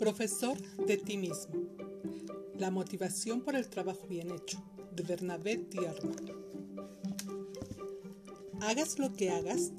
[0.00, 1.52] Profesor de ti mismo.
[2.56, 4.58] La motivación por el trabajo bien hecho,
[4.96, 6.12] de Bernabé Tierno.
[8.62, 9.72] Hagas lo que hagas,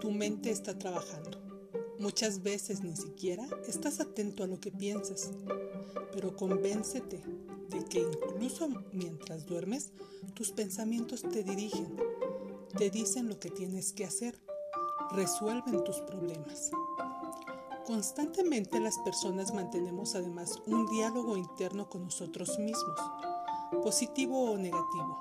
[0.00, 1.38] tu mente está trabajando.
[2.00, 5.30] Muchas veces ni siquiera estás atento a lo que piensas,
[6.12, 7.22] pero convéncete
[7.68, 9.92] de que incluso mientras duermes,
[10.34, 11.96] tus pensamientos te dirigen,
[12.76, 14.36] te dicen lo que tienes que hacer,
[15.12, 16.72] resuelven tus problemas.
[17.90, 23.00] Constantemente las personas mantenemos además un diálogo interno con nosotros mismos,
[23.82, 25.18] positivo o negativo.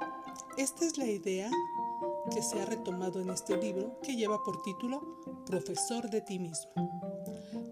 [0.56, 1.50] Esta es la idea
[2.32, 5.02] que se ha retomado en este libro que lleva por título
[5.48, 6.70] Profesor de ti mismo.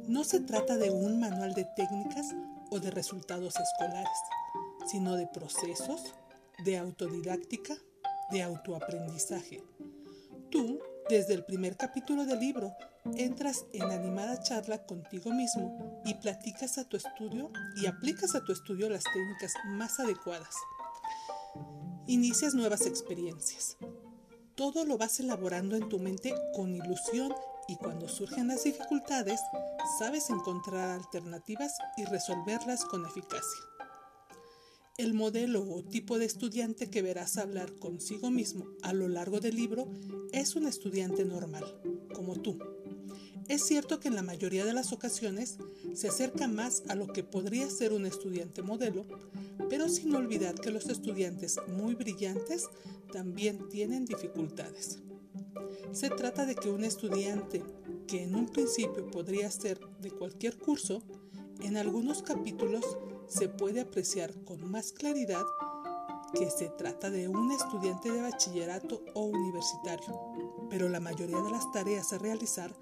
[0.08, 2.34] No se trata de un manual de técnicas
[2.72, 4.18] o de resultados escolares,
[4.88, 6.16] sino de procesos,
[6.66, 7.76] de autodidáctica,
[8.32, 9.64] de autoaprendizaje.
[10.50, 12.76] Tú desde el primer capítulo del libro,
[13.16, 18.52] entras en animada charla contigo mismo y platicas a tu estudio y aplicas a tu
[18.52, 20.56] estudio las técnicas más adecuadas.
[22.08, 23.78] Inicias nuevas experiencias.
[24.56, 27.34] Todo lo vas elaborando en tu mente con ilusión
[27.68, 29.40] y cuando surgen las dificultades,
[30.00, 33.77] sabes encontrar alternativas y resolverlas con eficacia.
[34.98, 39.56] El modelo o tipo de estudiante que verás hablar consigo mismo a lo largo del
[39.56, 39.88] libro
[40.32, 41.80] es un estudiante normal,
[42.16, 42.58] como tú.
[43.48, 45.60] Es cierto que en la mayoría de las ocasiones
[45.94, 49.06] se acerca más a lo que podría ser un estudiante modelo,
[49.70, 52.66] pero sin olvidar que los estudiantes muy brillantes
[53.14, 54.98] también tienen dificultades.
[55.92, 57.64] Se trata de que un estudiante
[58.08, 61.04] que en un principio podría ser de cualquier curso,
[61.62, 65.44] en algunos capítulos se puede apreciar con más claridad
[66.34, 70.34] que se trata de un estudiante de bachillerato o universitario,
[70.70, 72.74] pero la mayoría de las tareas a realizar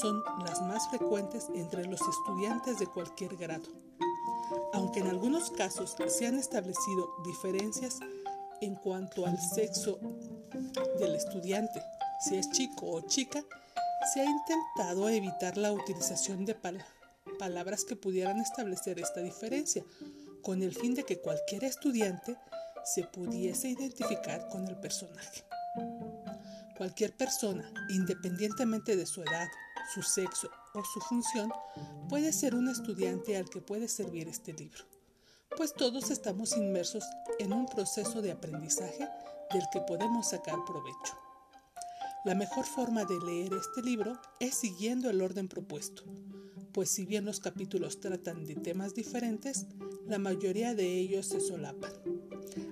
[0.00, 3.68] son las más frecuentes entre los estudiantes de cualquier grado.
[4.72, 7.98] Aunque en algunos casos se han establecido diferencias
[8.60, 9.98] en cuanto al sexo
[10.98, 11.82] del estudiante,
[12.20, 13.42] si es chico o chica,
[14.12, 16.93] se ha intentado evitar la utilización de palabras
[17.34, 19.84] palabras que pudieran establecer esta diferencia,
[20.42, 22.36] con el fin de que cualquier estudiante
[22.84, 25.44] se pudiese identificar con el personaje.
[26.76, 29.48] Cualquier persona, independientemente de su edad,
[29.94, 31.52] su sexo o su función,
[32.08, 34.84] puede ser un estudiante al que puede servir este libro,
[35.56, 37.04] pues todos estamos inmersos
[37.38, 39.08] en un proceso de aprendizaje
[39.52, 41.23] del que podemos sacar provecho.
[42.24, 46.04] La mejor forma de leer este libro es siguiendo el orden propuesto,
[46.72, 49.66] pues si bien los capítulos tratan de temas diferentes,
[50.06, 51.92] la mayoría de ellos se solapan.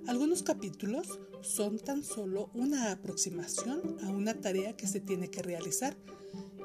[0.07, 5.99] Algunos capítulos son tan solo una aproximación a una tarea que se tiene que realizar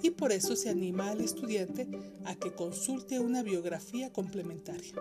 [0.02, 1.90] y por eso se anima al estudiante
[2.24, 4.94] a que consulte una biografía complementaria.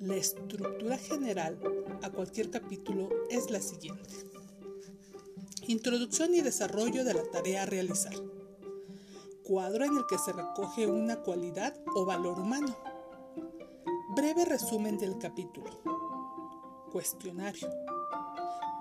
[0.00, 1.58] La estructura general
[2.02, 4.35] a cualquier capítulo es la siguiente.
[5.68, 8.14] Introducción y desarrollo de la tarea a realizar
[9.42, 12.76] cuadro en el que se recoge una cualidad o valor humano.
[14.14, 15.70] Breve resumen del capítulo.
[16.92, 17.68] Cuestionario.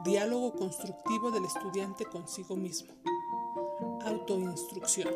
[0.04, 2.94] Diálogo constructivo del estudiante consigo mismo.
[4.06, 5.10] Autoinstrucción.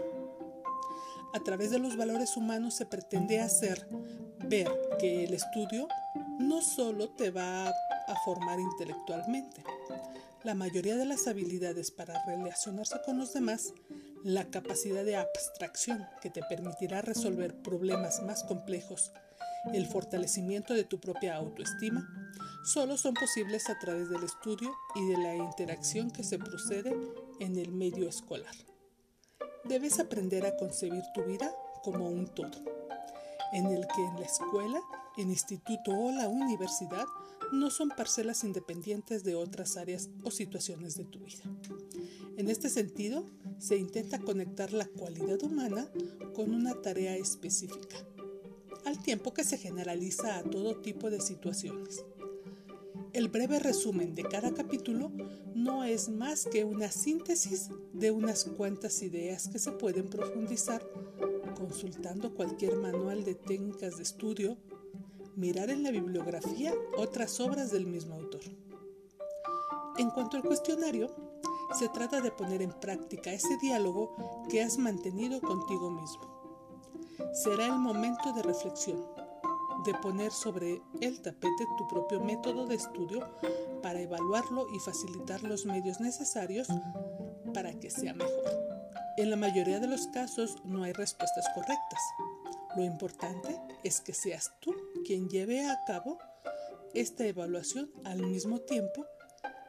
[1.34, 3.88] A través de los valores humanos se pretende hacer
[4.48, 5.88] ver que el estudio
[6.40, 9.64] no solo te va a formar intelectualmente.
[10.44, 13.74] La mayoría de las habilidades para relacionarse con los demás
[14.24, 19.12] la capacidad de abstracción que te permitirá resolver problemas más complejos,
[19.74, 22.08] el fortalecimiento de tu propia autoestima,
[22.64, 26.96] solo son posibles a través del estudio y de la interacción que se procede
[27.42, 28.56] en el medio escolar.
[29.66, 32.64] Debes aprender a concebir tu vida como un todo,
[33.54, 34.82] en el que en la escuela,
[35.18, 37.06] el instituto o la universidad
[37.52, 41.44] no son parcelas independientes de otras áreas o situaciones de tu vida.
[42.38, 43.26] En este sentido,
[43.58, 45.90] se intenta conectar la cualidad humana
[46.36, 47.98] con una tarea específica,
[48.86, 52.04] al tiempo que se generaliza a todo tipo de situaciones.
[53.12, 55.12] El breve resumen de cada capítulo
[55.56, 60.88] no es más que una síntesis de unas cuantas ideas que se pueden profundizar
[61.60, 64.58] consultando cualquier manual de técnicas de estudio
[65.36, 68.42] mirar en la bibliografía otras obras del mismo autor.
[69.98, 71.10] En cuanto al cuestionario,
[71.78, 74.16] se trata de poner en práctica ese diálogo
[74.50, 76.22] que has mantenido contigo mismo.
[77.34, 79.06] Será el momento de reflexión,
[79.86, 83.28] de poner sobre el tapete tu propio método de estudio
[83.82, 86.70] para evaluarlo y facilitar los medios necesarios
[87.54, 88.79] para que sea mejor.
[89.20, 92.00] En la mayoría de los casos no hay respuestas correctas
[92.78, 94.74] Lo importante es que seas tú
[95.06, 96.18] quien lleve a cabo
[96.94, 99.06] esta evaluación al mismo tiempo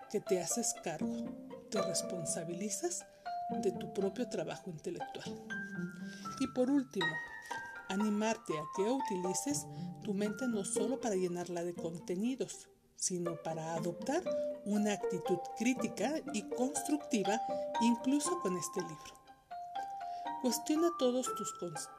[0.08, 1.26] que te haces cargo,
[1.68, 3.04] te responsabilizas
[3.60, 5.42] de tu propio trabajo intelectual.
[6.38, 7.12] Y por último,
[7.88, 9.66] animarte a que utilices
[10.04, 14.22] tu mente no solo para llenarla de contenidos, sino para adoptar
[14.64, 17.40] una actitud crítica y constructiva
[17.80, 19.19] incluso con este libro.
[20.42, 21.54] Cuestiona todos, tus,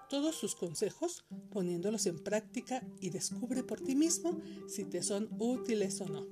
[0.10, 6.02] todos sus consejos poniéndolos en práctica y descubre por ti mismo si te son útiles
[6.02, 6.26] o no.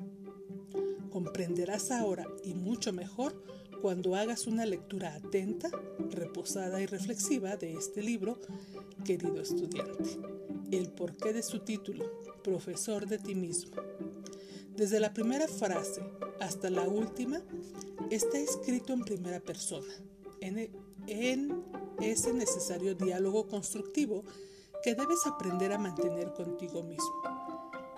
[1.12, 3.44] Comprenderás ahora y mucho mejor
[3.82, 5.70] cuando hagas una lectura atenta,
[6.10, 8.40] reposada y reflexiva de este libro,
[9.06, 10.18] querido estudiante.
[10.72, 12.12] El porqué de su título,
[12.44, 13.76] Profesor de ti mismo.
[14.76, 16.02] Desde la primera frase
[16.40, 17.42] hasta la última,
[18.10, 19.94] está escrito en primera persona,
[22.02, 24.24] ese necesario diálogo constructivo
[24.84, 27.22] que debes aprender a mantener contigo mismo,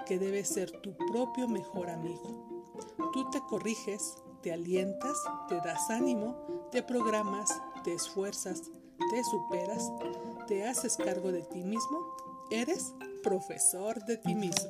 [0.05, 2.73] que debes ser tu propio mejor amigo.
[3.13, 5.17] Tú te corriges, te alientas,
[5.47, 7.49] te das ánimo, te programas,
[7.83, 8.63] te esfuerzas,
[9.09, 9.91] te superas,
[10.47, 12.15] te haces cargo de ti mismo,
[12.49, 14.69] eres profesor de ti mismo.